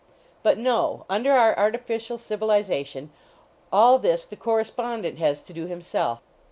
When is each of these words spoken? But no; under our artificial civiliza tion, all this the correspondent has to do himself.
But 0.41 0.57
no; 0.57 1.05
under 1.11 1.31
our 1.33 1.55
artificial 1.59 2.17
civiliza 2.17 2.83
tion, 2.87 3.11
all 3.71 3.99
this 3.99 4.25
the 4.25 4.35
correspondent 4.35 5.19
has 5.19 5.43
to 5.43 5.53
do 5.53 5.67
himself. 5.67 6.21